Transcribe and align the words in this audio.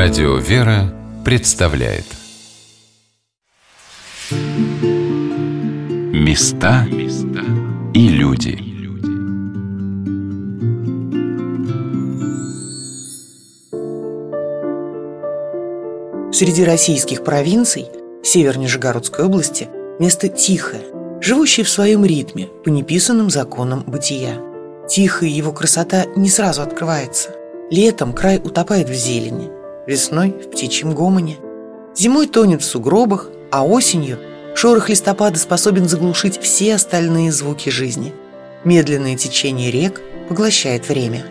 Радио 0.00 0.36
«Вера» 0.36 0.94
представляет 1.24 2.04
Места 6.12 6.86
и 7.92 8.08
люди 8.08 8.60
Среди 16.32 16.62
российских 16.62 17.24
провинций 17.24 17.86
Север 18.22 18.56
Нижегородской 18.56 19.24
области 19.24 19.68
место 19.98 20.28
тихое, 20.28 20.82
живущее 21.20 21.66
в 21.66 21.68
своем 21.68 22.04
ритме 22.04 22.46
по 22.64 22.68
неписанным 22.68 23.30
законам 23.30 23.82
бытия. 23.84 24.40
Тихая 24.88 25.28
его 25.28 25.50
красота 25.50 26.04
не 26.14 26.30
сразу 26.30 26.62
открывается. 26.62 27.30
Летом 27.72 28.12
край 28.12 28.36
утопает 28.36 28.88
в 28.88 28.94
зелени, 28.94 29.57
весной 29.88 30.30
в 30.30 30.50
птичьем 30.50 30.94
гомоне. 30.94 31.38
Зимой 31.96 32.28
тонет 32.28 32.62
в 32.62 32.64
сугробах, 32.66 33.30
а 33.50 33.64
осенью 33.64 34.18
шорох 34.54 34.90
листопада 34.90 35.38
способен 35.38 35.88
заглушить 35.88 36.38
все 36.40 36.74
остальные 36.74 37.32
звуки 37.32 37.70
жизни. 37.70 38.12
Медленное 38.64 39.16
течение 39.16 39.70
рек 39.70 40.00
поглощает 40.28 40.88
время. 40.88 41.24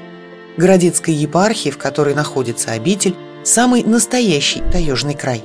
Городецкая 0.57 1.13
епархия, 1.13 1.71
в 1.71 1.77
которой 1.77 2.15
находится 2.15 2.71
обитель, 2.71 3.15
самый 3.43 3.83
настоящий 3.83 4.63
таежный 4.71 5.13
край. 5.13 5.43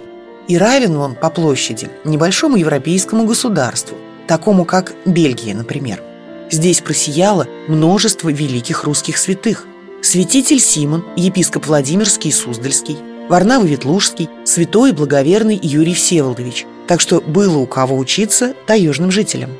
И 0.48 0.56
равен 0.56 0.97
он 0.97 1.15
по 1.15 1.29
площади 1.29 1.91
небольшому 2.05 2.56
европейскому 2.56 3.27
государству, 3.27 3.97
такому 4.27 4.65
как 4.65 4.95
Бельгия, 5.05 5.55
например. 5.55 6.03
Здесь 6.51 6.81
просияло 6.81 7.47
множество 7.69 8.31
великих 8.31 8.84
русских 8.84 9.19
святых, 9.19 9.67
святитель 10.02 10.59
Симон, 10.59 11.05
епископ 11.16 11.66
Владимирский 11.66 12.30
и 12.30 12.33
Суздальский, 12.33 12.98
Варнава 13.28 13.64
Ветлужский, 13.64 14.28
святой 14.44 14.91
и 14.91 14.92
благоверный 14.92 15.59
Юрий 15.62 15.94
Всеволодович. 15.94 16.67
Так 16.89 17.00
что 17.00 17.20
было 17.20 17.59
у 17.59 17.67
кого 17.67 17.97
учиться 17.97 18.55
таежным 18.67 19.11
жителям. 19.11 19.50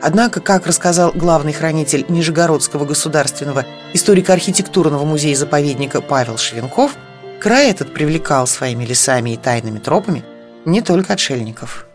Однако, 0.00 0.40
как 0.40 0.66
рассказал 0.66 1.10
главный 1.12 1.52
хранитель 1.52 2.06
Нижегородского 2.08 2.84
государственного 2.84 3.66
историко-архитектурного 3.92 5.04
музея-заповедника 5.04 6.00
Павел 6.00 6.38
Шевенков, 6.38 6.96
край 7.40 7.70
этот 7.70 7.92
привлекал 7.92 8.46
своими 8.46 8.84
лесами 8.84 9.30
и 9.30 9.36
тайными 9.36 9.80
тропами 9.80 10.24
не 10.64 10.80
только 10.80 11.14
отшельников– 11.14 11.84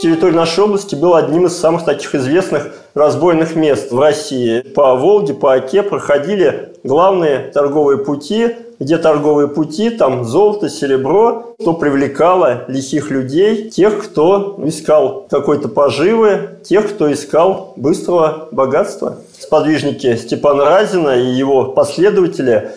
территория 0.00 0.36
нашей 0.36 0.64
области 0.64 0.94
была 0.94 1.18
одним 1.18 1.46
из 1.46 1.56
самых 1.56 1.84
таких 1.84 2.14
известных 2.14 2.72
разбойных 2.98 3.54
мест 3.54 3.92
в 3.92 3.98
России. 3.98 4.60
По 4.60 4.94
Волге, 4.96 5.32
по 5.32 5.54
Оке 5.54 5.82
проходили 5.82 6.72
главные 6.82 7.50
торговые 7.54 7.98
пути, 7.98 8.56
где 8.80 8.98
торговые 8.98 9.48
пути, 9.48 9.90
там 9.90 10.24
золото, 10.24 10.68
серебро, 10.68 11.54
что 11.60 11.72
привлекало 11.74 12.64
лихих 12.68 13.10
людей, 13.10 13.70
тех, 13.70 14.04
кто 14.04 14.60
искал 14.64 15.26
какой-то 15.30 15.68
поживы, 15.68 16.58
тех, 16.64 16.88
кто 16.88 17.12
искал 17.12 17.72
быстрого 17.76 18.48
богатства. 18.52 19.18
Сподвижники 19.38 20.16
Степана 20.16 20.64
Разина 20.64 21.10
и 21.10 21.26
его 21.26 21.66
последователи 21.66 22.70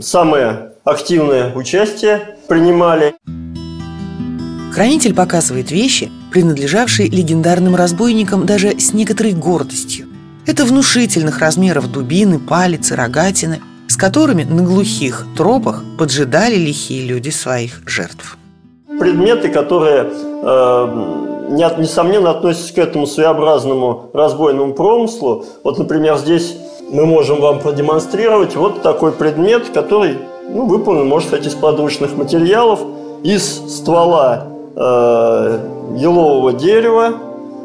самое 0.00 0.72
активное 0.84 1.54
участие 1.54 2.36
принимали. 2.46 3.14
Хранитель 4.72 5.14
показывает 5.14 5.70
вещи, 5.70 6.10
принадлежавшие 6.30 7.08
легендарным 7.08 7.76
разбойникам 7.76 8.46
даже 8.46 8.78
с 8.78 8.92
некоторой 8.92 9.32
гордостью. 9.32 10.06
Это 10.46 10.64
внушительных 10.64 11.40
размеров 11.40 11.90
дубины, 11.92 12.38
палицы, 12.38 12.96
рогатины, 12.96 13.60
с 13.86 13.96
которыми 13.96 14.44
на 14.44 14.62
глухих 14.62 15.26
тропах 15.36 15.84
поджидали 15.98 16.56
лихие 16.56 17.06
люди 17.06 17.30
своих 17.30 17.82
жертв. 17.86 18.38
Предметы, 18.98 19.48
которые, 19.48 20.10
э, 20.42 21.48
несомненно, 21.50 22.30
относятся 22.30 22.74
к 22.74 22.78
этому 22.78 23.06
своеобразному 23.06 24.10
разбойному 24.12 24.74
промыслу. 24.74 25.44
Вот, 25.64 25.78
например, 25.78 26.16
здесь 26.18 26.56
мы 26.90 27.06
можем 27.06 27.40
вам 27.40 27.60
продемонстрировать 27.60 28.56
вот 28.56 28.82
такой 28.82 29.12
предмет, 29.12 29.68
который 29.68 30.18
ну, 30.48 30.66
выполнен, 30.66 31.06
может 31.06 31.30
быть, 31.30 31.46
из 31.46 31.54
подручных 31.54 32.16
материалов, 32.16 32.80
из 33.22 33.44
ствола 33.44 34.57
э, 34.78 35.58
елового 35.96 36.52
дерева. 36.52 37.14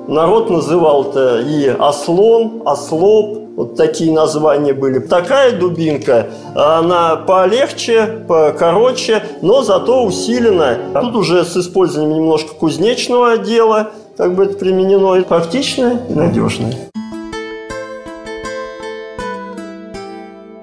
Народ 0.07 0.49
называл 0.49 1.05
это 1.05 1.39
и 1.39 1.67
ослон, 1.67 2.63
ослоп, 2.65 3.39
вот 3.55 3.75
такие 3.75 4.11
названия 4.11 4.73
были. 4.73 4.99
Такая 4.99 5.57
дубинка, 5.57 6.27
она 6.55 7.15
полегче, 7.15 8.25
покороче, 8.27 9.23
но 9.41 9.61
зато 9.61 10.03
усилена. 10.03 10.77
Тут 10.99 11.15
уже 11.15 11.45
с 11.45 11.55
использованием 11.55 12.17
немножко 12.17 12.53
кузнечного 12.55 13.33
отдела, 13.33 13.91
как 14.17 14.35
бы 14.35 14.45
это 14.45 14.57
применено, 14.57 15.15
и 15.15 15.21
практичное 15.21 16.01
и 16.09 16.13
надежное. 16.13 16.75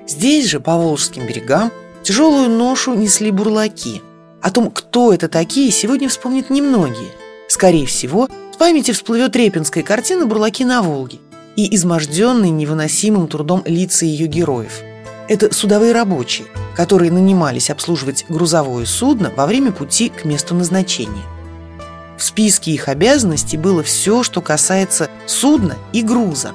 Здесь 0.06 0.48
же, 0.48 0.60
по 0.60 0.76
Волжским 0.76 1.26
берегам, 1.26 1.70
тяжелую 2.02 2.50
ношу 2.50 2.92
несли 2.92 3.30
бурлаки– 3.30 4.02
о 4.42 4.50
том, 4.50 4.70
кто 4.70 5.12
это 5.12 5.28
такие, 5.28 5.70
сегодня 5.70 6.08
вспомнят 6.08 6.50
немногие. 6.50 7.10
Скорее 7.48 7.86
всего, 7.86 8.28
в 8.54 8.58
памяти 8.58 8.92
всплывет 8.92 9.36
репинская 9.36 9.82
картина 9.82 10.26
«Бурлаки 10.26 10.64
на 10.64 10.82
Волге» 10.82 11.18
и 11.56 11.74
изможденные 11.74 12.50
невыносимым 12.50 13.28
трудом 13.28 13.62
лица 13.66 14.06
ее 14.06 14.26
героев. 14.26 14.80
Это 15.28 15.52
судовые 15.52 15.92
рабочие, 15.92 16.46
которые 16.76 17.12
нанимались 17.12 17.70
обслуживать 17.70 18.24
грузовое 18.28 18.86
судно 18.86 19.32
во 19.36 19.46
время 19.46 19.72
пути 19.72 20.08
к 20.08 20.24
месту 20.24 20.54
назначения. 20.54 21.24
В 22.16 22.22
списке 22.22 22.72
их 22.72 22.88
обязанностей 22.88 23.56
было 23.56 23.82
все, 23.82 24.22
что 24.22 24.40
касается 24.40 25.08
судна 25.26 25.76
и 25.92 26.02
груза. 26.02 26.52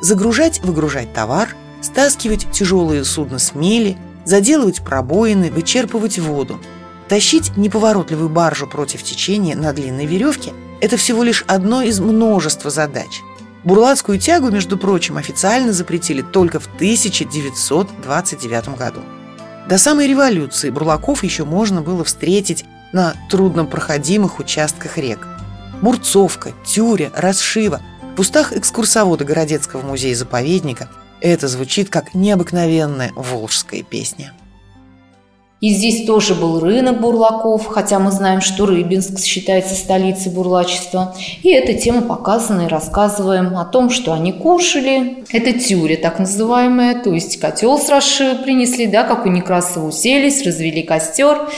Загружать-выгружать 0.00 1.12
товар, 1.12 1.54
стаскивать 1.80 2.50
тяжелые 2.52 3.04
судна 3.04 3.38
с 3.38 3.54
мели, 3.54 3.96
заделывать 4.24 4.82
пробоины, 4.82 5.50
вычерпывать 5.50 6.18
воду– 6.18 6.58
Тащить 7.12 7.52
неповоротливую 7.58 8.30
баржу 8.30 8.66
против 8.66 9.02
течения 9.02 9.54
на 9.54 9.74
длинной 9.74 10.06
веревке– 10.06 10.54
это 10.80 10.96
всего 10.96 11.22
лишь 11.22 11.44
одно 11.46 11.82
из 11.82 12.00
множества 12.00 12.70
задач. 12.70 13.20
Бурлацкую 13.64 14.18
тягу, 14.18 14.50
между 14.50 14.78
прочим, 14.78 15.18
официально 15.18 15.74
запретили 15.74 16.22
только 16.22 16.58
в 16.58 16.68
1929 16.76 18.78
году. 18.78 19.00
До 19.68 19.76
самой 19.76 20.06
революции 20.06 20.70
бурлаков 20.70 21.22
еще 21.22 21.44
можно 21.44 21.82
было 21.82 22.02
встретить 22.02 22.64
на 22.94 23.12
труднопроходимых 23.28 24.38
участках 24.38 24.96
рек. 24.96 25.28
Мурцовка, 25.82 26.52
Тюря, 26.64 27.12
Расшива, 27.14 27.82
в 28.16 28.20
устах 28.20 28.54
экскурсовода 28.54 29.26
Городецкого 29.26 29.82
музея-заповедника 29.82 30.88
это 31.20 31.46
звучит 31.46 31.90
как 31.90 32.14
необыкновенная 32.14 33.12
волжская 33.14 33.82
песня. 33.82 34.32
И 35.62 35.68
здесь 35.68 36.04
тоже 36.06 36.34
был 36.34 36.58
рынок 36.58 37.00
бурлаков, 37.00 37.68
хотя 37.68 38.00
мы 38.00 38.10
знаем, 38.10 38.40
что 38.40 38.66
Рыбинск 38.66 39.20
считается 39.20 39.76
столицей 39.76 40.32
бурлачества. 40.32 41.14
И 41.44 41.50
эта 41.50 41.74
тема 41.74 42.02
показана 42.02 42.62
и 42.62 42.66
рассказываем 42.66 43.56
о 43.56 43.64
том, 43.64 43.88
что 43.88 44.12
они 44.12 44.32
кушали. 44.32 45.18
Это 45.30 45.52
тюря 45.52 45.96
так 45.96 46.18
называемая, 46.18 47.00
то 47.00 47.12
есть 47.12 47.38
котел 47.38 47.78
с 47.78 47.88
расшивы 47.88 48.42
принесли, 48.42 48.88
да, 48.88 49.04
как 49.04 49.24
у 49.24 49.28
Некрасова 49.28 49.86
уселись, 49.86 50.44
развели 50.44 50.82
костер. 50.82 51.48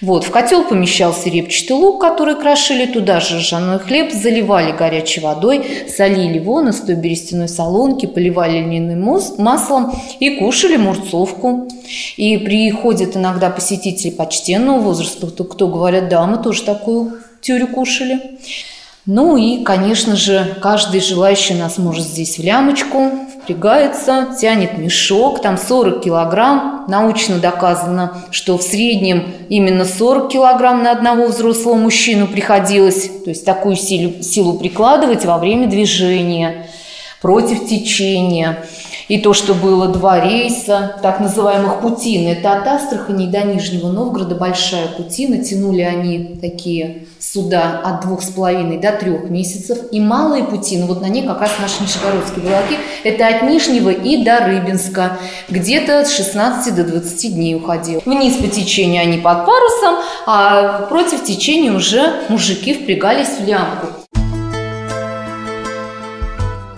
Вот, 0.00 0.24
в 0.24 0.30
котел 0.30 0.64
помещался 0.64 1.28
репчатый 1.28 1.76
лук, 1.76 2.00
который 2.00 2.36
крошили, 2.36 2.86
туда 2.86 3.20
же 3.20 3.36
ржаной 3.40 3.78
хлеб, 3.78 4.10
заливали 4.10 4.72
горячей 4.72 5.20
водой, 5.20 5.62
солили 5.94 6.38
его 6.38 6.62
на 6.62 6.72
стой 6.72 6.94
берестяной 6.94 7.48
солонке, 7.48 8.08
поливали 8.08 8.58
льняным 8.58 9.20
маслом 9.36 9.92
и 10.18 10.36
кушали 10.36 10.78
мурцовку. 10.78 11.68
И 12.16 12.38
приходят 12.38 13.16
иногда 13.16 13.49
посетители 13.50 14.10
почтенного 14.10 14.78
возраста, 14.78 15.26
кто, 15.26 15.44
кто 15.44 15.68
говорят, 15.68 16.08
да, 16.08 16.24
мы 16.26 16.42
тоже 16.42 16.62
такую 16.62 17.18
тюрю 17.40 17.68
кушали. 17.68 18.38
Ну 19.06 19.36
и, 19.36 19.64
конечно 19.64 20.14
же, 20.14 20.56
каждый 20.60 21.00
желающий 21.00 21.54
нас 21.54 21.78
может 21.78 22.04
здесь 22.04 22.38
в 22.38 22.42
лямочку, 22.44 23.10
впрягается, 23.42 24.28
тянет 24.38 24.76
мешок, 24.78 25.40
там 25.40 25.56
40 25.56 26.02
килограмм. 26.04 26.84
Научно 26.86 27.38
доказано, 27.38 28.18
что 28.30 28.58
в 28.58 28.62
среднем 28.62 29.32
именно 29.48 29.84
40 29.84 30.30
килограмм 30.30 30.82
на 30.82 30.92
одного 30.92 31.26
взрослого 31.26 31.76
мужчину 31.76 32.26
приходилось, 32.26 33.10
то 33.24 33.30
есть 33.30 33.44
такую 33.44 33.76
силу, 33.76 34.22
силу 34.22 34.58
прикладывать 34.58 35.24
во 35.24 35.38
время 35.38 35.66
движения 35.66 36.66
против 37.20 37.68
течения. 37.68 38.64
И 39.08 39.18
то, 39.18 39.34
что 39.34 39.54
было 39.54 39.88
два 39.88 40.20
рейса, 40.20 40.96
так 41.02 41.18
называемых 41.18 41.80
путин, 41.80 42.28
это 42.28 42.52
от 42.52 42.66
Астрахани 42.68 43.26
до 43.26 43.42
Нижнего 43.42 43.88
Новгорода 43.88 44.36
большая 44.36 44.86
путина, 44.86 45.42
тянули 45.42 45.80
они 45.80 46.38
такие 46.40 47.06
суда 47.18 47.80
от 47.84 48.02
двух 48.02 48.22
с 48.22 48.30
половиной 48.30 48.78
до 48.78 48.92
трех 48.92 49.28
месяцев. 49.28 49.78
И 49.90 49.98
малые 49.98 50.44
пути, 50.44 50.78
ну 50.78 50.86
вот 50.86 51.00
на 51.02 51.08
ней 51.08 51.26
как 51.26 51.40
раз 51.40 51.50
наши 51.60 51.82
нижегородские 51.82 52.44
бурлаки, 52.44 52.78
это 53.02 53.26
от 53.26 53.42
Нижнего 53.42 53.90
и 53.90 54.22
до 54.22 54.46
Рыбинска. 54.46 55.18
Где-то 55.48 56.04
с 56.04 56.14
16 56.16 56.72
до 56.74 56.84
20 56.84 57.34
дней 57.34 57.56
уходил. 57.56 58.02
Вниз 58.06 58.36
по 58.36 58.46
течению 58.46 59.02
они 59.02 59.18
под 59.18 59.44
парусом, 59.44 59.96
а 60.26 60.86
против 60.88 61.24
течения 61.24 61.72
уже 61.72 62.22
мужики 62.28 62.74
впрягались 62.74 63.40
в 63.40 63.44
лямку. 63.44 63.88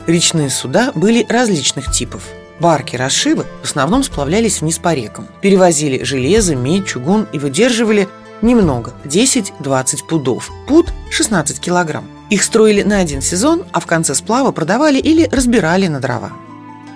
Речные 0.06 0.50
суда 0.50 0.93
были 0.94 1.25
различных 1.28 1.90
типов. 1.93 2.22
Барки 2.58 2.96
расшивы 2.96 3.44
в 3.62 3.64
основном 3.64 4.02
сплавлялись 4.02 4.60
вниз 4.60 4.78
по 4.78 4.94
рекам. 4.94 5.26
Перевозили 5.40 6.02
железо, 6.04 6.54
медь, 6.54 6.87
чугун 6.87 7.26
и 7.32 7.38
выдерживали 7.38 8.08
немного– 8.40 8.93
10-20 9.04 10.06
пудов. 10.08 10.50
Пуд– 10.66 10.93
16 11.10 11.60
килограмм. 11.60 12.04
Их 12.31 12.43
строили 12.43 12.82
на 12.82 12.99
один 12.99 13.20
сезон, 13.20 13.64
а 13.72 13.81
в 13.81 13.87
конце 13.87 14.14
сплава 14.14 14.52
продавали 14.52 14.99
или 14.99 15.28
разбирали 15.31 15.87
на 15.87 16.00
дрова. 16.00 16.32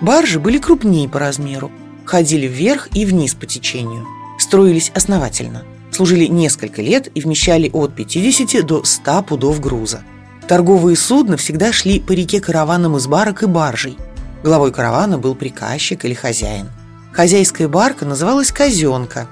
Баржи 0.01 0.39
были 0.39 0.57
крупнее 0.57 1.09
по 1.09 1.19
размеру, 1.19 1.71
ходили 2.05 2.47
вверх 2.47 2.89
и 2.93 3.05
вниз 3.05 3.33
по 3.33 3.45
течению. 3.45 4.05
Строились 4.39 4.91
основательно. 4.93 5.63
Служили 5.91 6.25
несколько 6.25 6.81
лет 6.81 7.09
и 7.15 7.21
вмещали 7.21 7.69
от 7.73 7.95
50 7.95 8.65
до 8.65 8.83
100 8.83 9.23
пудов 9.23 9.59
груза. 9.59 10.03
Торговые 10.47 10.95
судна 10.95 11.35
всегда 11.35 11.73
шли 11.73 11.99
по 11.99 12.13
реке 12.13 12.39
караваном 12.39 12.95
из 12.95 13.07
барок 13.07 13.43
и 13.43 13.45
баржей. 13.45 13.97
Главой 14.43 14.71
каравана 14.71 15.17
был 15.17 15.35
приказчик 15.35 16.05
или 16.05 16.13
хозяин. 16.13 16.69
Хозяйская 17.11 17.67
барка 17.67 18.05
называлась 18.05 18.51
«казенка». 18.51 19.27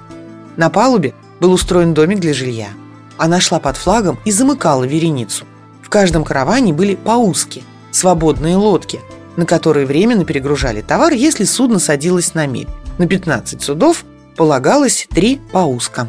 На 0.56 0.68
палубе 0.68 1.14
был 1.40 1.52
устроен 1.52 1.94
домик 1.94 2.20
для 2.20 2.34
жилья. 2.34 2.68
Она 3.16 3.40
шла 3.40 3.60
под 3.60 3.76
флагом 3.76 4.18
и 4.24 4.30
замыкала 4.30 4.84
вереницу. 4.84 5.44
В 5.82 5.88
каждом 5.88 6.24
караване 6.24 6.72
были 6.72 6.96
пауски– 6.96 7.62
свободные 7.96 8.56
лодки, 8.56 9.00
на 9.36 9.46
которые 9.46 9.86
временно 9.86 10.24
перегружали 10.24 10.82
товар, 10.82 11.12
если 11.12 11.44
судно 11.44 11.78
садилось 11.78 12.34
на 12.34 12.46
мель. 12.46 12.68
На 12.98 13.06
15 13.06 13.62
судов 13.62 14.04
полагалось 14.36 15.06
три 15.10 15.40
пауска. 15.52 16.08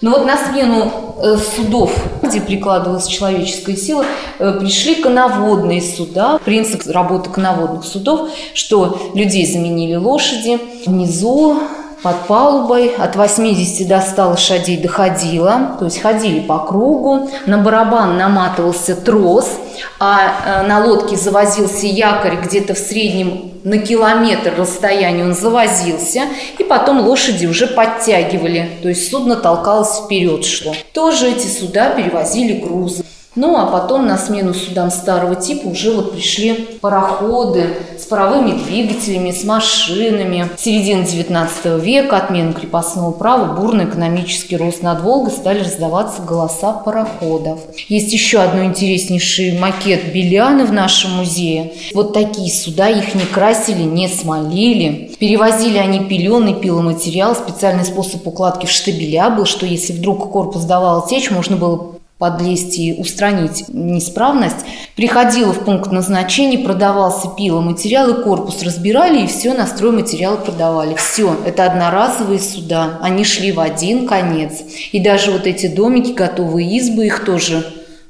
Но 0.00 0.10
вот 0.10 0.26
на 0.26 0.36
смену 0.36 1.09
судов, 1.36 1.92
где 2.22 2.40
прикладывалась 2.40 3.06
человеческая 3.06 3.76
сила, 3.76 4.04
э, 4.38 4.58
пришли 4.60 4.96
коноводные 4.96 5.82
суда. 5.82 6.38
Принцип 6.44 6.82
работы 6.86 7.30
коноводных 7.30 7.84
судов, 7.84 8.30
что 8.54 9.12
людей 9.14 9.46
заменили 9.46 9.96
лошади. 9.96 10.58
Внизу 10.86 11.60
под 12.02 12.26
палубой 12.26 12.88
от 12.88 13.16
80 13.16 13.86
до 13.86 14.00
100 14.00 14.28
лошадей 14.28 14.76
доходило, 14.78 15.76
то 15.78 15.84
есть 15.84 16.00
ходили 16.00 16.40
по 16.40 16.58
кругу, 16.58 17.30
на 17.46 17.58
барабан 17.58 18.16
наматывался 18.16 18.96
трос, 18.96 19.58
а 19.98 20.62
э, 20.62 20.66
на 20.66 20.84
лодке 20.84 21.16
завозился 21.16 21.86
якорь 21.86 22.36
где-то 22.36 22.74
в 22.74 22.78
среднем 22.78 23.50
на 23.64 23.78
километр 23.78 24.54
расстояния 24.56 25.24
он 25.24 25.34
завозился, 25.34 26.22
и 26.58 26.64
потом 26.64 27.00
лошади 27.00 27.46
уже 27.46 27.66
подтягивали, 27.66 28.70
то 28.82 28.88
есть 28.88 29.10
судно 29.10 29.36
толкалось 29.36 30.00
вперед 30.04 30.44
шло. 30.44 30.74
Тоже 30.92 31.28
эти 31.28 31.46
суда 31.46 31.90
перевозили 31.90 32.58
грузы. 32.58 33.04
Ну, 33.36 33.56
а 33.56 33.66
потом 33.66 34.08
на 34.08 34.18
смену 34.18 34.54
судам 34.54 34.90
старого 34.90 35.36
типа 35.36 35.68
уже 35.68 35.92
вот 35.92 36.12
пришли 36.12 36.52
пароходы 36.80 37.76
с 37.96 38.04
паровыми 38.04 38.58
двигателями, 38.64 39.30
с 39.30 39.44
машинами. 39.44 40.48
В 40.56 40.60
середине 40.60 41.04
19 41.04 41.80
века 41.80 42.16
отмена 42.16 42.52
крепостного 42.52 43.12
права, 43.12 43.54
бурный 43.54 43.84
экономический 43.84 44.56
рост 44.56 44.82
над 44.82 45.02
Волгой 45.02 45.30
стали 45.30 45.60
раздаваться 45.60 46.22
голоса 46.22 46.72
пароходов. 46.72 47.60
Есть 47.88 48.12
еще 48.12 48.40
одно 48.40 48.64
интереснейший 48.64 49.58
макет 49.58 50.12
Беляны 50.12 50.64
в 50.64 50.72
нашем 50.72 51.12
музее. 51.12 51.72
Вот 51.94 52.12
такие 52.12 52.52
суда, 52.52 52.88
их 52.88 53.14
не 53.14 53.24
красили, 53.26 53.82
не 53.82 54.08
смолили. 54.08 55.12
Перевозили 55.20 55.78
они 55.78 56.00
пеленый 56.00 56.54
пиломатериал, 56.54 57.36
специальный 57.36 57.84
способ 57.84 58.26
укладки 58.26 58.66
в 58.66 58.70
штабеля 58.70 59.30
был, 59.30 59.44
что 59.44 59.66
если 59.66 59.92
вдруг 59.92 60.32
корпус 60.32 60.64
давал 60.64 61.06
течь, 61.06 61.30
можно 61.30 61.56
было 61.56 61.99
подлезть 62.20 62.78
и 62.78 62.92
устранить 62.92 63.64
неисправность. 63.68 64.58
Приходила 64.94 65.52
в 65.52 65.64
пункт 65.64 65.90
назначения, 65.90 66.58
продавался 66.58 67.28
пиломатериал, 67.36 68.10
и 68.10 68.22
корпус 68.22 68.62
разбирали, 68.62 69.22
и 69.22 69.26
все 69.26 69.54
на 69.54 69.66
стройматериалы 69.66 70.36
продавали. 70.36 70.94
Все, 70.94 71.34
это 71.46 71.64
одноразовые 71.64 72.38
суда, 72.38 72.98
они 73.00 73.24
шли 73.24 73.52
в 73.52 73.58
один 73.58 74.06
конец. 74.06 74.60
И 74.92 75.00
даже 75.00 75.30
вот 75.30 75.46
эти 75.46 75.66
домики, 75.66 76.12
готовые 76.12 76.76
избы, 76.76 77.06
их 77.06 77.24
тоже 77.24 77.66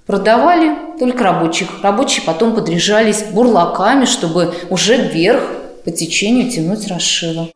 продавали 0.07 0.77
только 0.99 1.23
рабочих. 1.23 1.69
Рабочие 1.83 2.25
потом 2.27 2.57
подряжались 2.57 3.23
бурлаками, 3.23 4.07
чтобы 4.07 4.53
уже 4.71 4.97
вверх 4.97 5.45
по 5.85 5.93
течению 5.93 6.51
тянуть 6.51 6.89
расшиво. 6.89 7.49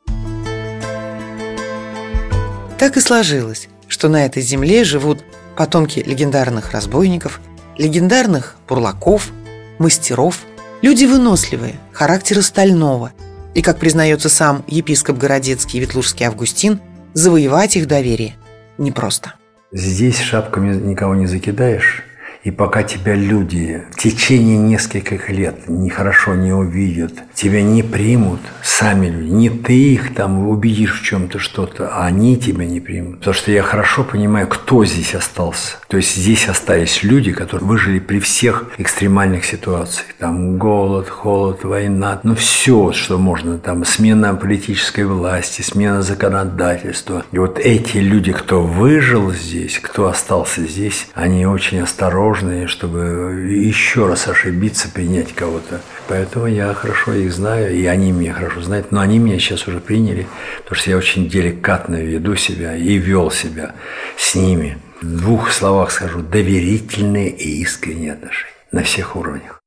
Так 2.78 2.96
и 2.96 3.00
сложилось, 3.00 3.68
что 3.88 4.08
на 4.08 4.24
этой 4.24 4.42
земле 4.42 4.84
живут 4.84 5.18
потомки 5.56 6.00
легендарных 6.00 6.72
разбойников, 6.72 7.40
легендарных 7.78 8.56
бурлаков, 8.68 9.30
мастеров, 9.78 10.40
люди 10.82 11.04
выносливые, 11.04 11.74
характера 11.92 12.40
стального. 12.42 13.12
И, 13.54 13.62
как 13.62 13.78
признается 13.78 14.28
сам 14.28 14.64
епископ 14.66 15.16
Городецкий 15.16 15.80
Ветлужский 15.80 16.26
Августин, 16.26 16.80
завоевать 17.12 17.76
их 17.76 17.86
доверие 17.86 18.34
непросто. 18.78 19.34
Здесь 19.72 20.18
шапками 20.18 20.74
никого 20.74 21.14
не 21.14 21.26
закидаешь, 21.26 22.02
и 22.44 22.50
пока 22.50 22.82
тебя 22.82 23.14
люди 23.14 23.82
в 23.90 23.96
течение 23.98 24.58
нескольких 24.58 25.30
лет 25.30 25.66
нехорошо 25.66 26.34
не 26.34 26.52
увидят, 26.52 27.12
тебя 27.32 27.62
не 27.62 27.82
примут 27.82 28.40
сами 28.62 29.06
люди, 29.06 29.30
не 29.30 29.50
ты 29.50 29.94
их 29.94 30.14
там 30.14 30.46
убедишь 30.46 31.00
в 31.00 31.02
чем-то 31.02 31.38
что-то, 31.38 31.88
а 31.88 32.04
они 32.04 32.36
тебя 32.36 32.66
не 32.66 32.80
примут. 32.80 33.20
Потому 33.20 33.34
что 33.34 33.50
я 33.50 33.62
хорошо 33.62 34.04
понимаю, 34.04 34.46
кто 34.46 34.84
здесь 34.84 35.14
остался. 35.14 35.78
То 35.88 35.96
есть 35.96 36.16
здесь 36.16 36.46
остались 36.46 37.02
люди, 37.02 37.32
которые 37.32 37.66
выжили 37.66 37.98
при 37.98 38.20
всех 38.20 38.72
экстремальных 38.76 39.46
ситуациях. 39.46 40.06
Там 40.18 40.58
голод, 40.58 41.08
холод, 41.08 41.64
война, 41.64 42.20
ну 42.24 42.34
все, 42.34 42.92
что 42.92 43.16
можно. 43.16 43.58
Там 43.58 43.86
смена 43.86 44.34
политической 44.34 45.06
власти, 45.06 45.62
смена 45.62 46.02
законодательства. 46.02 47.24
И 47.32 47.38
вот 47.38 47.58
эти 47.58 47.96
люди, 47.96 48.32
кто 48.32 48.62
выжил 48.62 49.32
здесь, 49.32 49.78
кто 49.78 50.08
остался 50.08 50.66
здесь, 50.66 51.08
они 51.14 51.46
очень 51.46 51.80
осторожны 51.80 52.33
осторожные, 52.34 52.66
чтобы 52.66 53.48
еще 53.50 54.06
раз 54.06 54.28
ошибиться, 54.28 54.88
принять 54.88 55.32
кого-то. 55.34 55.80
Поэтому 56.08 56.46
я 56.46 56.74
хорошо 56.74 57.12
их 57.14 57.32
знаю, 57.32 57.74
и 57.74 57.86
они 57.86 58.12
меня 58.12 58.32
хорошо 58.32 58.62
знают, 58.62 58.92
но 58.92 59.00
они 59.00 59.18
меня 59.18 59.38
сейчас 59.38 59.66
уже 59.68 59.80
приняли, 59.80 60.26
потому 60.62 60.80
что 60.80 60.90
я 60.90 60.96
очень 60.96 61.28
деликатно 61.28 61.96
веду 61.96 62.36
себя 62.36 62.76
и 62.76 62.98
вел 62.98 63.30
себя 63.30 63.74
с 64.18 64.34
ними. 64.34 64.78
В 65.00 65.20
двух 65.20 65.52
словах 65.52 65.90
скажу, 65.90 66.20
доверительные 66.20 67.30
и 67.30 67.62
искренние 67.62 68.12
отношения 68.12 68.52
на 68.72 68.82
всех 68.82 69.16
уровнях. 69.16 69.60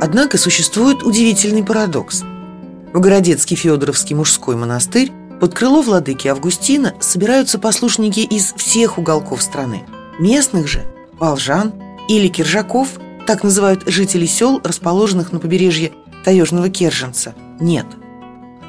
Однако 0.00 0.38
существует 0.38 1.02
удивительный 1.02 1.64
парадокс. 1.64 2.22
В 2.92 3.00
Городецкий 3.00 3.56
Федоровский 3.56 4.14
мужской 4.14 4.56
монастырь 4.56 5.10
под 5.40 5.54
крыло 5.54 5.82
владыки 5.82 6.28
Августина 6.28 6.94
собираются 7.00 7.58
послушники 7.58 8.20
из 8.20 8.52
всех 8.54 8.98
уголков 8.98 9.42
страны– 9.42 9.82
Местных 10.18 10.66
же, 10.66 10.84
волжан 11.18 11.72
или 12.08 12.28
киржаков, 12.28 12.98
так 13.26 13.44
называют 13.44 13.84
жители 13.86 14.26
сел, 14.26 14.60
расположенных 14.64 15.32
на 15.32 15.38
побережье 15.38 15.92
Таежного 16.24 16.70
Керженца, 16.70 17.34
нет. 17.60 17.86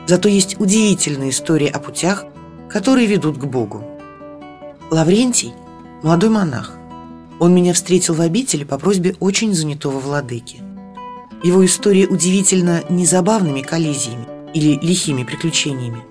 Зато 0.05 0.29
есть 0.29 0.59
удивительная 0.59 1.29
история 1.29 1.69
о 1.69 1.79
путях, 1.79 2.25
которые 2.69 3.07
ведут 3.07 3.37
к 3.37 3.45
Богу. 3.45 3.83
Лаврентий– 4.91 5.53
молодой 6.03 6.29
монах. 6.29 6.75
Он 7.39 7.53
меня 7.55 7.73
встретил 7.73 8.13
в 8.13 8.21
обители 8.21 8.63
по 8.63 8.77
просьбе 8.77 9.15
очень 9.19 9.53
занятого 9.53 9.99
владыки. 9.99 10.61
Его 11.43 11.65
история 11.65 12.05
удивительно 12.07 12.83
незабавными 12.89 13.61
коллизиями 13.61 14.27
или 14.53 14.77
лихими 14.85 15.23
приключениями. 15.23 16.03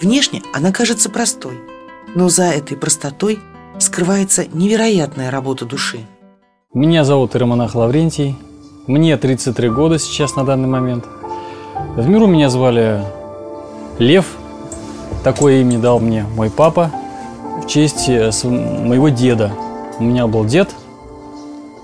Внешне 0.00 0.42
она 0.52 0.72
кажется 0.72 1.10
простой, 1.10 1.58
но 2.14 2.28
за 2.28 2.44
этой 2.44 2.76
простотой– 2.76 3.40
скрывается 3.78 4.46
невероятная 4.52 5.30
работа 5.30 5.64
души. 5.64 6.00
Меня 6.74 7.04
зовут 7.04 7.34
Иеромонах 7.34 7.74
Лаврентий. 7.74 8.36
Мне 8.86 9.16
33 9.16 9.68
года 9.70 9.98
сейчас 9.98 10.36
на 10.36 10.44
данный 10.44 10.68
момент. 10.68 11.04
В 11.96 12.08
миру 12.08 12.26
меня 12.26 12.50
звали 12.50 13.02
Лев. 13.98 14.26
Такое 15.24 15.60
имя 15.60 15.78
дал 15.78 16.00
мне 16.00 16.24
мой 16.36 16.50
папа 16.50 16.90
в 17.62 17.66
честь 17.66 18.08
э, 18.08 18.30
моего 18.44 19.08
деда. 19.08 19.52
У 19.98 20.04
меня 20.04 20.26
был 20.26 20.44
дед, 20.44 20.70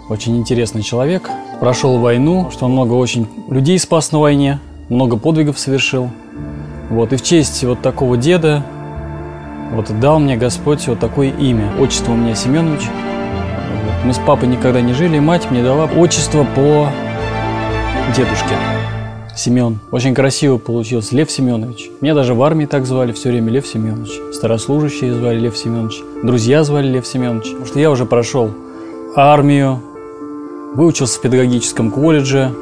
очень 0.09 0.37
интересный 0.37 0.83
человек. 0.83 1.31
Прошел 1.61 1.99
войну, 1.99 2.51
что 2.51 2.69
много 2.69 2.93
очень 2.93 3.27
людей 3.49 3.79
спас 3.79 4.13
на 4.13 4.21
войне, 4.21 4.61
много 4.89 5.17
подвигов 5.17 5.59
совершил. 5.59 6.11
Вот, 6.91 7.13
и 7.13 7.17
в 7.17 7.23
честь 7.23 7.65
вот 7.65 7.81
такого 7.81 8.17
деда 8.17 8.65
Вот 9.73 9.91
дал 10.01 10.19
мне 10.19 10.37
Господь 10.37 10.87
вот 10.87 11.01
такое 11.01 11.31
имя. 11.31 11.73
Отчество 11.81 12.13
у 12.13 12.17
меня 12.17 12.35
Семенович. 12.35 12.83
Вот. 12.83 14.05
Мы 14.05 14.13
с 14.13 14.19
папой 14.19 14.49
никогда 14.49 14.81
не 14.81 14.93
жили, 14.93 15.17
и 15.17 15.21
мать 15.21 15.51
мне 15.51 15.63
дала 15.63 15.85
отчество 15.85 16.47
по 16.55 16.89
дедушке. 18.17 18.55
Семен. 19.37 19.81
Очень 19.91 20.15
красиво 20.15 20.59
получилось. 20.59 21.11
Лев 21.11 21.31
Семенович. 21.31 21.91
Меня 22.01 22.15
даже 22.15 22.35
в 22.35 22.43
армии 22.43 22.67
так 22.67 22.87
звали 22.87 23.13
все 23.13 23.31
время 23.31 23.51
Лев 23.51 23.67
Семенович. 23.67 24.13
Старослужащие 24.33 25.13
звали 25.13 25.41
Лев 25.41 25.57
Семенович. 25.57 26.03
Друзья 26.23 26.63
звали 26.63 26.87
Лев 26.87 27.07
Семенович. 27.07 27.49
Потому 27.49 27.67
что 27.67 27.81
я 27.81 27.91
уже 27.91 28.07
прошел 28.07 28.51
армию, 29.17 29.81
выучился 30.75 31.19
в 31.19 31.23
педагогическом 31.23 31.91
колледже. 31.91 32.53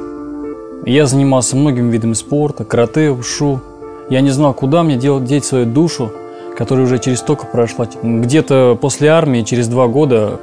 Я 0.87 1.07
занимался 1.07 1.57
многими 1.57 1.91
видами 1.91 2.15
спорта, 2.15 2.65
карате, 2.65 3.11
ушу. 3.11 3.61
Я 4.09 4.21
не 4.21 4.31
знал, 4.31 4.55
куда 4.55 4.83
мне 4.83 4.97
делать, 4.97 5.25
деть 5.25 5.45
свою 5.45 5.67
душу, 5.67 6.11
которая 6.57 6.87
уже 6.87 6.99
через 6.99 7.19
столько 7.19 7.47
прошла. 7.47 7.87
Где-то 8.03 8.79
после 8.81 9.09
армии, 9.09 9.43
через 9.43 9.69
два 9.69 9.87
года, 9.89 10.41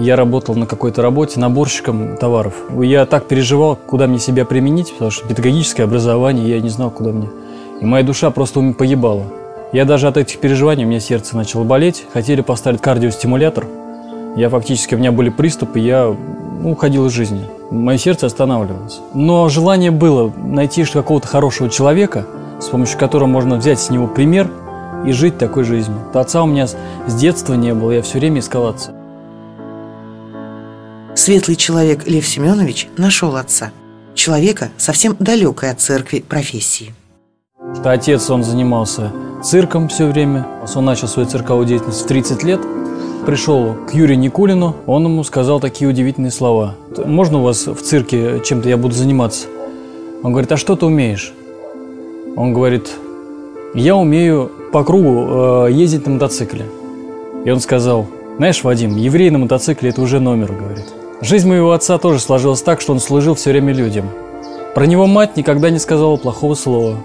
я 0.00 0.16
работал 0.16 0.54
на 0.54 0.66
какой-то 0.66 1.02
работе 1.02 1.40
наборщиком 1.40 2.16
товаров. 2.16 2.54
Я 2.80 3.06
так 3.06 3.26
переживал, 3.26 3.76
куда 3.76 4.06
мне 4.06 4.18
себя 4.18 4.44
применить, 4.44 4.92
потому 4.92 5.10
что 5.10 5.26
педагогическое 5.26 5.86
образование, 5.86 6.48
я 6.48 6.60
не 6.60 6.68
знал, 6.68 6.90
куда 6.90 7.10
мне. 7.10 7.28
И 7.80 7.84
моя 7.84 8.04
душа 8.04 8.30
просто 8.30 8.60
погибала. 8.76 9.24
Я 9.72 9.84
даже 9.84 10.08
от 10.08 10.16
этих 10.16 10.38
переживаний, 10.38 10.84
у 10.84 10.88
меня 10.88 11.00
сердце 11.00 11.36
начало 11.36 11.64
болеть. 11.64 12.06
Хотели 12.12 12.40
поставить 12.40 12.80
кардиостимулятор. 12.80 13.66
Я 14.36 14.48
фактически, 14.48 14.94
у 14.94 14.98
меня 14.98 15.12
были 15.12 15.28
приступы, 15.30 15.78
я 15.78 16.14
ну, 16.60 16.72
уходил 16.72 17.06
из 17.06 17.12
жизни. 17.12 17.44
Мое 17.70 17.98
сердце 17.98 18.26
останавливалось. 18.26 19.00
Но 19.14 19.48
желание 19.48 19.90
было 19.90 20.32
найти 20.36 20.84
какого-то 20.84 21.26
хорошего 21.28 21.68
человека, 21.68 22.24
с 22.60 22.66
помощью 22.66 22.98
которого 22.98 23.26
можно 23.26 23.56
взять 23.56 23.78
с 23.78 23.90
него 23.90 24.06
пример 24.06 24.48
и 25.06 25.12
жить 25.12 25.38
такой 25.38 25.64
жизнью. 25.64 25.98
Отца 26.14 26.42
у 26.42 26.46
меня 26.46 26.66
с 26.66 27.14
детства 27.14 27.54
не 27.54 27.74
было, 27.74 27.92
я 27.92 28.02
все 28.02 28.18
время 28.18 28.40
искал 28.40 28.66
отца. 28.66 28.92
Светлый 31.14 31.56
человек 31.56 32.06
Лев 32.06 32.26
Семенович 32.26 32.88
нашел 32.96 33.36
отца. 33.36 33.72
Человека, 34.14 34.70
совсем 34.76 35.16
далекой 35.18 35.70
от 35.70 35.80
церкви 35.80 36.20
профессии. 36.20 36.94
Отец, 37.84 38.30
он 38.30 38.44
занимался 38.44 39.12
цирком 39.42 39.88
все 39.88 40.06
время. 40.06 40.46
Он 40.74 40.84
начал 40.84 41.08
свою 41.08 41.28
цирковую 41.28 41.66
деятельность 41.66 42.02
в 42.02 42.06
30 42.06 42.42
лет. 42.42 42.60
Пришел 43.26 43.74
к 43.88 43.94
Юрию 43.94 44.18
Никулину, 44.18 44.76
он 44.86 45.04
ему 45.04 45.22
сказал 45.22 45.60
такие 45.60 45.90
удивительные 45.90 46.30
слова. 46.30 46.76
«Можно 46.96 47.38
у 47.38 47.42
вас 47.42 47.66
в 47.66 47.82
цирке 47.82 48.40
чем-то 48.44 48.68
я 48.68 48.76
буду 48.76 48.94
заниматься?» 48.94 49.48
Он 50.22 50.32
говорит, 50.32 50.50
«А 50.52 50.56
что 50.56 50.76
ты 50.76 50.86
умеешь?» 50.86 51.32
Он 52.36 52.54
говорит, 52.54 52.90
«Я 53.74 53.96
умею 53.96 54.50
по 54.72 54.84
кругу 54.84 55.66
э, 55.66 55.72
ездить 55.72 56.06
на 56.06 56.14
мотоцикле». 56.14 56.66
И 57.44 57.50
он 57.50 57.60
сказал, 57.60 58.06
«Знаешь, 58.36 58.62
Вадим, 58.64 58.96
еврей 58.96 59.30
на 59.30 59.38
мотоцикле– 59.38 59.90
это 59.90 60.02
уже 60.02 60.20
номер», 60.20 60.52
говорит. 60.52 60.86
Жизнь 61.20 61.48
моего 61.48 61.72
отца 61.72 61.98
тоже 61.98 62.20
сложилась 62.20 62.62
так, 62.62 62.80
что 62.80 62.92
он 62.92 63.00
служил 63.00 63.34
все 63.34 63.50
время 63.50 63.72
людям. 63.72 64.08
Про 64.74 64.86
него 64.86 65.06
мать 65.06 65.36
никогда 65.36 65.70
не 65.70 65.78
сказала 65.78 66.16
плохого 66.16 66.54
слова. 66.54 66.96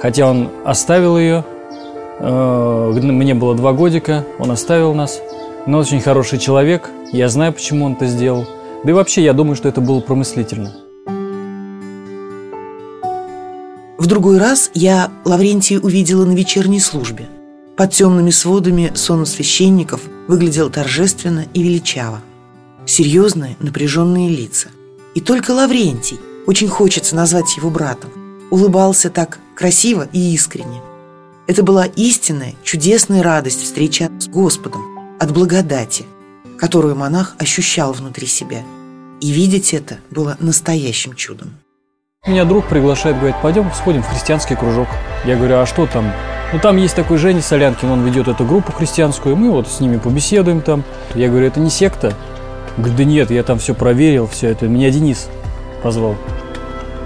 Хотя 0.00 0.28
он 0.28 0.48
оставил 0.64 1.16
ее, 1.16 1.44
э, 2.18 2.92
мне 3.00 3.34
было 3.34 3.54
два 3.54 3.72
годика, 3.72 4.24
он 4.38 4.50
оставил 4.50 4.94
нас. 4.94 5.20
Но 5.66 5.78
очень 5.78 6.00
хороший 6.00 6.38
человек, 6.38 6.90
я 7.12 7.28
знаю, 7.28 7.52
почему 7.52 7.84
он 7.84 7.92
это 7.92 8.06
сделал. 8.06 8.46
Да 8.84 8.90
и 8.90 8.94
вообще, 8.94 9.22
я 9.22 9.32
думаю, 9.32 9.54
что 9.54 9.68
это 9.68 9.80
было 9.80 10.00
промыслительно. 10.00 10.72
В 13.98 14.06
другой 14.06 14.38
раз 14.38 14.70
я 14.74 15.12
Лаврентия 15.24 15.78
увидела 15.78 16.24
на 16.24 16.32
вечерней 16.32 16.80
службе. 16.80 17.28
Под 17.76 17.92
темными 17.92 18.30
сводами 18.30 18.92
сон 18.94 19.26
священников 19.26 20.00
выглядел 20.26 20.70
торжественно 20.70 21.44
и 21.52 21.62
величаво 21.62 22.22
серьезные, 22.88 23.56
напряженные 23.60 24.28
лица. 24.28 24.68
И 25.14 25.20
только 25.20 25.52
Лаврентий, 25.52 26.18
очень 26.46 26.68
хочется 26.68 27.14
назвать 27.14 27.56
его 27.56 27.70
братом, 27.70 28.10
улыбался 28.50 29.10
так 29.10 29.38
красиво 29.54 30.08
и 30.12 30.34
искренне. 30.34 30.80
Это 31.46 31.62
была 31.62 31.86
истинная, 31.86 32.54
чудесная 32.62 33.22
радость 33.22 33.62
встречи 33.62 34.10
с 34.18 34.28
Господом, 34.28 34.82
от 35.18 35.32
благодати, 35.32 36.06
которую 36.58 36.96
монах 36.96 37.36
ощущал 37.38 37.92
внутри 37.92 38.26
себя. 38.26 38.62
И 39.20 39.30
видеть 39.30 39.74
это 39.74 39.98
было 40.10 40.36
настоящим 40.40 41.14
чудом. 41.14 41.52
Меня 42.26 42.44
друг 42.44 42.66
приглашает, 42.66 43.16
говорит, 43.16 43.36
пойдем 43.42 43.70
сходим 43.72 44.02
в 44.02 44.08
христианский 44.08 44.54
кружок. 44.54 44.88
Я 45.24 45.36
говорю, 45.36 45.58
а 45.58 45.66
что 45.66 45.86
там? 45.86 46.12
Ну, 46.52 46.58
там 46.58 46.76
есть 46.76 46.94
такой 46.94 47.16
Женя 47.16 47.40
Солянкин, 47.40 47.88
он 47.88 48.04
ведет 48.04 48.28
эту 48.28 48.44
группу 48.44 48.72
христианскую, 48.72 49.36
мы 49.36 49.50
вот 49.50 49.68
с 49.68 49.80
ними 49.80 49.98
побеседуем 49.98 50.60
там. 50.60 50.84
Я 51.14 51.28
говорю, 51.28 51.46
это 51.46 51.60
не 51.60 51.70
секта, 51.70 52.14
Говорит, 52.78 52.96
да 52.96 53.04
нет, 53.04 53.30
я 53.32 53.42
там 53.42 53.58
все 53.58 53.74
проверил, 53.74 54.28
все 54.28 54.50
это. 54.50 54.68
Меня 54.68 54.90
Денис 54.90 55.28
позвал. 55.82 56.14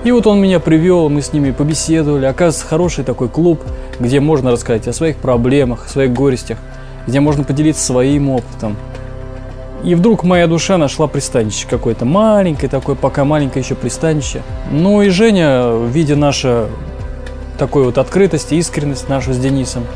И 0.05 0.11
вот 0.11 0.27
он 0.27 0.39
меня 0.39 0.61
привел, 0.61 1.09
мы 1.09 1.23
с 1.23 1.33
ними 1.33 1.51
побеседовали. 1.51 2.27
Оказывается, 2.27 2.67
хороший 2.67 3.05
такой 3.05 3.29
клуб, 3.31 3.63
где 3.99 4.21
можно 4.21 4.51
рассказать 4.51 4.87
о 4.87 4.93
своих 4.93 5.17
проблемах, 5.17 5.87
о 5.87 5.89
своих 5.89 6.13
горестях, 6.13 6.59
где 7.07 7.21
можно 7.21 7.45
поделиться 7.45 7.83
своим 7.83 8.29
опытом. 8.29 8.77
И 9.85 9.95
вдруг 9.95 10.23
моя 10.23 10.47
душа 10.47 10.79
нашла 10.79 11.07
пристанище 11.07 11.67
какое-то 11.69 12.05
маленькое 12.05 12.69
такое, 12.69 12.95
пока 12.95 13.25
маленькое 13.25 13.65
еще 13.65 13.75
пристанище. 13.75 14.43
Ну 14.71 15.03
и 15.03 15.09
Женя, 15.09 15.77
видя 15.87 16.17
нашу 16.17 16.69
такую 17.59 17.87
вот 17.87 17.99
открытость 17.99 18.53
и 18.53 18.59
искренность 18.59 19.09
нашу 19.09 19.33
с 19.33 19.39
Денисом, 19.39 19.87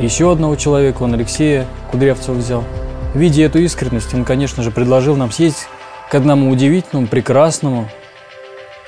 еще 0.00 0.32
одного 0.32 0.56
человека, 0.56 1.02
он 1.02 1.14
Алексея 1.14 1.66
Кудрявцева 1.90 2.34
взял– 2.34 2.64
Видя 3.16 3.44
эту 3.44 3.60
искренность, 3.60 4.12
он, 4.12 4.26
конечно 4.26 4.62
же, 4.62 4.70
предложил 4.70 5.16
нам 5.16 5.32
съездить 5.32 5.68
к 6.10 6.14
одному 6.14 6.50
удивительному, 6.50 7.06
прекрасному, 7.06 7.88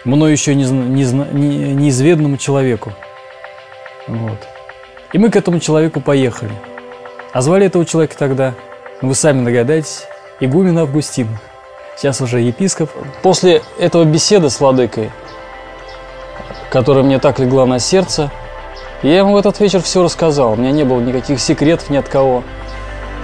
мной 0.05 0.33
еще 0.33 0.55
не, 0.55 0.65
не, 0.65 1.05
не, 1.05 1.73
неизведанному 1.73 2.37
человеку. 2.37 2.93
Вот. 4.07 4.47
И 5.15 5.19
мы 5.19 5.31
к 5.31 5.37
этому 5.37 5.61
человеку 5.61 6.03
поехали. 6.03 6.53
А 7.33 7.41
звали 7.41 7.65
этого 7.65 7.87
человека 7.87 8.17
тогда, 8.19 8.55
вы 9.01 9.15
сами 9.15 9.47
догадаетесь, 9.47 10.03
игумен 10.41 10.79
Августин. 10.79 11.29
Сейчас 11.97 12.21
уже 12.21 12.41
епископ. 12.41 12.91
После 13.23 13.63
этого 13.79 14.05
беседы 14.05 14.51
с 14.51 14.61
Владыкой, 14.61 15.11
которая 16.71 17.03
мне 17.03 17.19
так 17.19 17.39
легла 17.39 17.67
на 17.67 17.79
сердце, 17.79 18.31
я 19.03 19.19
ему 19.19 19.35
в 19.35 19.37
этот 19.37 19.59
вечер 19.61 19.83
все 19.83 20.03
рассказал. 20.03 20.53
У 20.53 20.57
меня 20.57 20.71
не 20.71 20.85
было 20.85 21.01
никаких 21.01 21.41
секретов 21.41 21.91
ни 21.91 21.97
от 21.97 22.09
кого. 22.09 22.45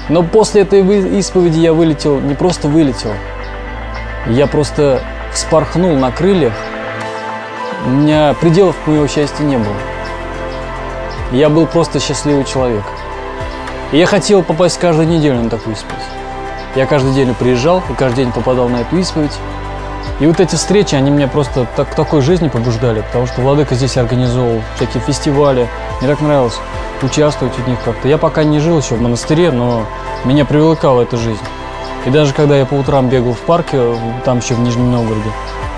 Но 0.09 0.23
после 0.23 0.63
этой 0.63 0.81
исповеди 1.19 1.59
я 1.61 1.73
вылетел, 1.73 2.21
не 2.21 2.35
просто 2.35 2.69
вылетел, 2.69 3.13
я 4.27 4.47
просто 4.47 5.01
вспорхнул 5.33 5.95
на 5.97 6.11
крыльях. 6.13 6.53
У 7.87 7.91
меня 7.91 8.35
пределов 8.41 8.77
моего 8.87 9.07
счастья 9.07 9.45
не 9.45 9.57
было. 9.57 9.77
Я 11.33 11.49
был 11.49 11.67
просто 11.67 12.01
счастливый 12.01 12.45
человек. 12.45 12.85
И 13.93 13.99
я 13.99 14.07
хотел 14.07 14.43
попасть 14.43 14.79
каждую 14.79 15.09
неделю 15.09 15.43
на 15.43 15.51
такую 15.51 15.75
исповедь. 15.75 16.14
Я 16.77 16.87
каждый 16.87 17.13
день 17.13 17.35
приезжал 17.35 17.83
и 17.89 17.95
каждый 17.95 18.25
день 18.25 18.33
попадал 18.33 18.69
на 18.69 18.79
эту 18.79 18.97
исповедь. 18.99 19.39
И 20.21 20.27
вот 20.27 20.41
эти 20.41 20.57
встречи, 20.57 20.95
они 20.95 21.11
меня 21.11 21.29
просто 21.29 21.67
так, 21.77 21.91
к 21.91 21.95
такой 21.95 22.21
жизни 22.21 22.49
побуждали, 22.49 23.01
потому 23.01 23.27
что 23.27 23.41
Владыка 23.41 23.75
здесь 23.75 23.97
организовывал 23.97 24.63
всякие 24.77 25.03
фестивали. 25.03 25.69
Мне 26.01 26.11
так 26.11 26.21
нравилось 26.21 26.59
участвовать 27.03 27.55
в 27.55 27.69
них 27.69 27.79
как-то. 27.85 28.09
Я 28.09 28.19
пока 28.19 28.45
не 28.45 28.61
жил 28.61 28.79
еще 28.79 28.95
в 28.95 29.01
монастыре, 29.03 29.51
но 29.51 29.85
меня 30.25 30.45
привлекала 30.45 31.03
эта 31.03 31.17
жизнь. 31.17 31.43
И 32.07 32.11
даже 32.11 32.35
когда 32.35 32.57
я 32.57 32.67
по 32.67 32.75
утрам 32.75 33.09
бегал 33.09 33.33
в 33.33 33.41
парке, 33.41 33.81
там 34.25 34.39
еще 34.39 34.55
в 34.55 34.61
Нижнем 34.61 34.91
Новгороде, 34.91 35.31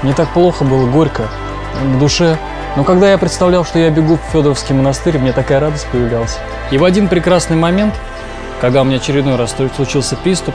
мне 0.02 0.12
так 0.12 0.28
плохо 0.28 0.64
было, 0.64 0.86
горько, 0.86 1.28
в 1.82 1.98
душе. 1.98 2.36
Но 2.74 2.84
когда 2.84 3.10
я 3.10 3.18
представлял, 3.18 3.64
что 3.64 3.78
я 3.78 3.90
бегу 3.90 4.16
в 4.16 4.32
Федоровский 4.32 4.74
монастырь, 4.74 5.18
мне 5.18 5.32
такая 5.32 5.60
радость 5.60 5.86
появлялась. 5.86 6.38
И 6.70 6.78
в 6.78 6.84
один 6.84 7.08
прекрасный 7.08 7.56
момент, 7.56 7.94
когда 8.60 8.82
у 8.82 8.84
меня 8.84 8.96
очередной 8.96 9.36
раз 9.36 9.54
случился 9.76 10.16
приступ, 10.16 10.54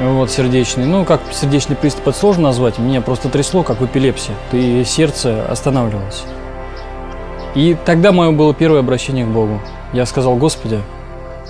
вот, 0.00 0.30
сердечный. 0.30 0.86
Ну, 0.86 1.04
как 1.04 1.20
сердечный 1.32 1.74
приступ, 1.74 2.08
это 2.08 2.18
сложно 2.18 2.44
назвать. 2.44 2.78
Меня 2.78 3.00
просто 3.00 3.28
трясло, 3.28 3.62
как 3.62 3.80
в 3.80 3.86
эпилепсии. 3.86 4.34
И 4.52 4.84
сердце 4.84 5.44
останавливалось. 5.50 6.24
И 7.54 7.76
тогда 7.84 8.12
мое 8.12 8.30
было 8.30 8.54
первое 8.54 8.80
обращение 8.80 9.24
к 9.24 9.28
Богу. 9.28 9.60
Я 9.92 10.06
сказал, 10.06 10.36
Господи, 10.36 10.80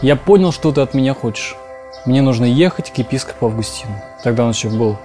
я 0.00 0.16
понял, 0.16 0.52
что 0.52 0.72
ты 0.72 0.80
от 0.80 0.94
меня 0.94 1.12
хочешь. 1.12 1.56
Мне 2.06 2.22
нужно 2.22 2.46
ехать 2.46 2.90
к 2.90 2.98
епископу 2.98 3.46
Августину. 3.46 3.92
Тогда 4.22 4.44
он 4.44 4.50
еще 4.50 4.68
был. 4.68 4.96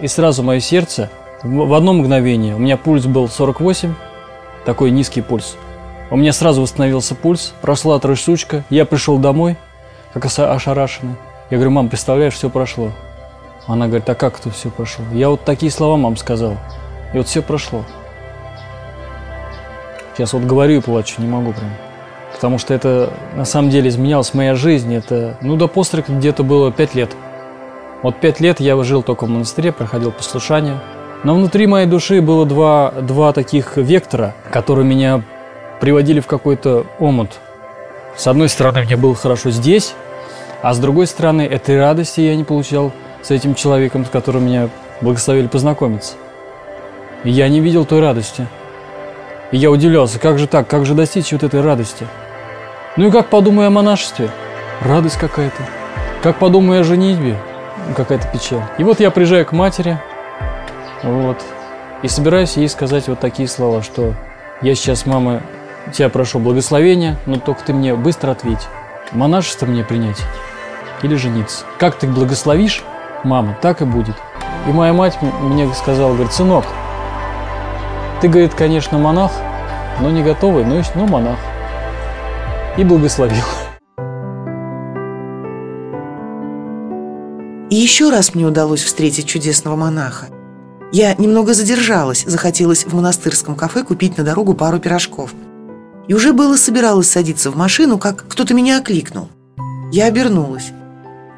И 0.00 0.06
сразу 0.06 0.42
мое 0.42 0.60
сердце, 0.60 1.10
в 1.42 1.74
одно 1.74 1.94
мгновение, 1.94 2.54
у 2.54 2.58
меня 2.58 2.76
пульс 2.76 3.06
был 3.06 3.28
48, 3.28 3.94
такой 4.64 4.90
низкий 4.90 5.22
пульс. 5.22 5.56
У 6.10 6.16
меня 6.16 6.32
сразу 6.32 6.62
восстановился 6.62 7.14
пульс, 7.14 7.54
прошла 7.62 7.98
трясучка, 7.98 8.64
я 8.70 8.84
пришел 8.84 9.18
домой, 9.18 9.56
как 10.12 10.26
ошарашенный. 10.26 11.16
Я 11.52 11.58
говорю, 11.58 11.72
мам, 11.72 11.90
представляешь, 11.90 12.32
все 12.32 12.48
прошло. 12.48 12.92
Она 13.66 13.86
говорит, 13.86 14.08
а 14.08 14.14
как 14.14 14.40
это 14.40 14.48
все 14.48 14.70
прошло? 14.70 15.04
Я 15.12 15.28
вот 15.28 15.44
такие 15.44 15.70
слова 15.70 15.98
мам 15.98 16.16
сказал. 16.16 16.56
И 17.12 17.18
вот 17.18 17.28
все 17.28 17.42
прошло. 17.42 17.84
Сейчас 20.16 20.32
вот 20.32 20.44
говорю 20.44 20.78
и 20.78 20.80
плачу, 20.80 21.20
не 21.20 21.28
могу 21.28 21.52
прям. 21.52 21.68
потому 22.32 22.56
что 22.56 22.72
это 22.72 23.12
на 23.36 23.44
самом 23.44 23.68
деле 23.68 23.90
изменялась 23.90 24.32
моя 24.32 24.54
жизнь. 24.54 24.94
Это, 24.94 25.36
ну, 25.42 25.56
до 25.56 25.68
постриг 25.68 26.08
где-то 26.08 26.42
было 26.42 26.72
пять 26.72 26.94
лет. 26.94 27.10
Вот 28.02 28.16
пять 28.18 28.40
лет 28.40 28.58
я 28.58 28.82
жил 28.82 29.02
только 29.02 29.26
в 29.26 29.28
монастыре, 29.28 29.72
проходил 29.72 30.10
послушание. 30.10 30.80
Но 31.22 31.34
внутри 31.34 31.66
моей 31.66 31.86
души 31.86 32.22
было 32.22 32.46
два, 32.46 32.92
два 32.92 33.34
таких 33.34 33.76
вектора, 33.76 34.34
которые 34.50 34.86
меня 34.86 35.22
приводили 35.82 36.20
в 36.20 36.26
какой-то 36.26 36.86
омут. 36.98 37.40
С 38.16 38.26
одной 38.26 38.48
стороны, 38.48 38.84
мне 38.84 38.96
было 38.96 39.14
хорошо 39.14 39.50
здесь, 39.50 39.94
а 40.62 40.74
с 40.74 40.78
другой 40.78 41.08
стороны, 41.08 41.42
этой 41.42 41.76
радости 41.78 42.20
я 42.20 42.36
не 42.36 42.44
получал 42.44 42.92
с 43.20 43.32
этим 43.32 43.56
человеком, 43.56 44.06
с 44.06 44.08
которым 44.08 44.46
меня 44.46 44.68
благословили 45.00 45.48
познакомиться. 45.48 46.14
И 47.24 47.30
я 47.30 47.48
не 47.48 47.60
видел 47.60 47.84
той 47.84 48.00
радости. 48.00 48.46
И 49.50 49.56
я 49.56 49.70
удивлялся, 49.70 50.20
как 50.20 50.38
же 50.38 50.46
так, 50.46 50.68
как 50.68 50.86
же 50.86 50.94
достичь 50.94 51.32
вот 51.32 51.42
этой 51.42 51.60
радости? 51.60 52.06
Ну 52.96 53.08
и 53.08 53.10
как 53.10 53.28
подумаю 53.28 53.66
о 53.66 53.70
монашестве? 53.70 54.30
Радость 54.80 55.16
какая-то. 55.16 55.62
Как 56.22 56.38
подумаю 56.38 56.82
о 56.82 56.84
женитьбе? 56.84 57.36
Какая-то 57.96 58.28
печаль. 58.28 58.62
И 58.78 58.84
вот 58.84 59.00
я 59.00 59.10
приезжаю 59.10 59.44
к 59.44 59.52
матери, 59.52 59.98
вот, 61.02 61.42
и 62.02 62.08
собираюсь 62.08 62.56
ей 62.56 62.68
сказать 62.68 63.08
вот 63.08 63.18
такие 63.18 63.48
слова, 63.48 63.82
что 63.82 64.14
я 64.60 64.76
сейчас, 64.76 65.06
мама, 65.06 65.42
тебя 65.92 66.08
прошу 66.08 66.38
благословения, 66.38 67.16
но 67.26 67.40
только 67.40 67.64
ты 67.64 67.72
мне 67.72 67.96
быстро 67.96 68.30
ответь. 68.30 68.68
Монашество 69.10 69.66
мне 69.66 69.82
принять 69.82 70.22
или 71.02 71.14
жениться? 71.16 71.64
Как 71.78 71.98
ты 71.98 72.06
благословишь, 72.06 72.82
мама, 73.24 73.56
так 73.60 73.82
и 73.82 73.84
будет. 73.84 74.16
И 74.66 74.72
моя 74.72 74.92
мать 74.92 75.18
мне 75.22 75.72
сказала, 75.74 76.12
говорит, 76.12 76.32
сынок, 76.32 76.64
ты, 78.20 78.28
говорит, 78.28 78.54
конечно, 78.54 78.98
монах, 78.98 79.32
но 80.00 80.10
не 80.10 80.22
готовый, 80.22 80.64
но, 80.64 80.80
но 80.94 81.06
монах. 81.06 81.38
И 82.76 82.84
благословил. 82.84 83.44
И 87.68 87.74
еще 87.74 88.10
раз 88.10 88.34
мне 88.34 88.44
удалось 88.44 88.82
встретить 88.82 89.26
чудесного 89.26 89.74
монаха. 89.76 90.26
Я 90.92 91.14
немного 91.14 91.54
задержалась, 91.54 92.22
захотелось 92.24 92.84
в 92.84 92.94
монастырском 92.94 93.56
кафе 93.56 93.82
купить 93.82 94.18
на 94.18 94.24
дорогу 94.24 94.54
пару 94.54 94.78
пирожков. 94.78 95.32
И 96.06 96.14
уже 96.14 96.32
было 96.32 96.56
собиралась 96.56 97.10
садиться 97.10 97.50
в 97.50 97.56
машину, 97.56 97.98
как 97.98 98.26
кто-то 98.28 98.52
меня 98.54 98.78
окликнул. 98.78 99.30
Я 99.90 100.06
обернулась. 100.06 100.70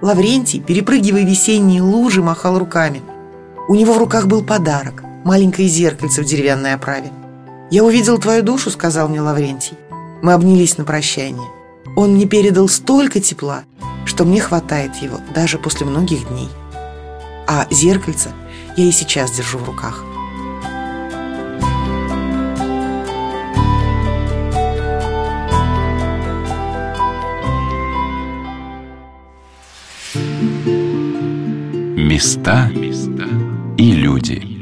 Лаврентий, 0.05 0.61
перепрыгивая 0.61 1.25
весенние 1.25 1.81
лужи, 1.81 2.23
махал 2.23 2.59
руками. 2.59 3.01
У 3.69 3.75
него 3.75 3.95
в 3.95 3.99
руках 3.99 4.27
был 4.27 4.45
подарок– 4.45 5.03
маленькое 5.25 5.67
зеркальце 5.67 6.21
в 6.21 6.27
деревянной 6.27 6.75
оправе. 6.75 7.11
«Я 7.71 7.85
увидел 7.85 8.19
твою 8.19 8.43
душу»,– 8.43 8.71
сказал 8.71 9.09
мне 9.09 9.23
Лаврентий. 9.23 9.79
Мы 10.21 10.35
обнялись 10.35 10.77
на 10.77 10.85
прощание. 10.85 11.49
Он 11.97 12.17
мне 12.17 12.27
передал 12.27 12.69
столько 12.69 13.19
тепла, 13.19 13.63
что 14.05 14.27
мне 14.27 14.43
хватает 14.43 14.95
его 14.97 15.21
даже 15.35 15.57
после 15.57 15.87
многих 15.87 16.29
дней. 16.29 16.51
А 17.47 17.67
зеркальце 17.71 18.29
я 18.77 18.85
и 18.85 18.93
сейчас 18.93 19.31
держу 19.31 19.57
в 19.57 19.65
руках. 19.65 20.05
Места 32.05 32.71
и 33.79 33.93
люди. 33.93 34.54